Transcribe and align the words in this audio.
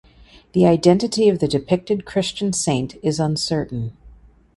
The 0.53 0.65
identity 0.65 1.29
of 1.29 1.37
the 1.37 1.47
depicted 1.47 2.05
Christian 2.05 2.53
Saint 2.53 2.95
is 3.03 3.19
uncertain. 3.19 3.95